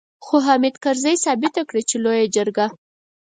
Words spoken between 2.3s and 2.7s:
جرګه.